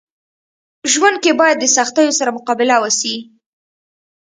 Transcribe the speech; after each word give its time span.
ژوند 0.91 1.17
کي 1.23 1.31
باید 1.39 1.57
د 1.59 1.65
سختيو 1.77 2.17
سره 2.19 2.35
مقابله 2.37 2.75
وسي. 2.83 3.15